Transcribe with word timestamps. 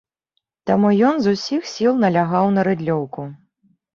Таму 0.69 0.89
ён 1.09 1.19
з 1.25 1.33
усіх 1.35 1.67
сіл 1.73 1.93
налягаў 2.05 2.45
на 2.57 2.61
рыдлёўку. 2.71 3.21